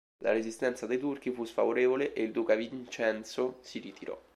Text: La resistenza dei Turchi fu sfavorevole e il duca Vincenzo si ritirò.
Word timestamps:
La 0.23 0.31
resistenza 0.31 0.87
dei 0.87 0.97
Turchi 0.97 1.29
fu 1.29 1.45
sfavorevole 1.45 2.13
e 2.13 2.23
il 2.23 2.31
duca 2.31 2.55
Vincenzo 2.55 3.59
si 3.61 3.77
ritirò. 3.77 4.19